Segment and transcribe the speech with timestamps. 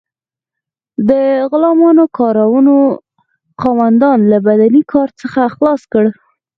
[1.09, 1.11] د
[1.51, 2.75] غلامانو کارونو
[3.61, 6.15] خاوندان له بدني کار څخه خلاص کړل.